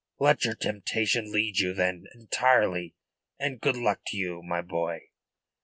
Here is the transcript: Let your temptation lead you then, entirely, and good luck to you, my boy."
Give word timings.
Let 0.17 0.45
your 0.45 0.55
temptation 0.55 1.31
lead 1.31 1.59
you 1.59 1.75
then, 1.75 2.07
entirely, 2.15 2.95
and 3.37 3.61
good 3.61 3.77
luck 3.77 4.01
to 4.07 4.17
you, 4.17 4.41
my 4.41 4.63
boy." 4.63 5.01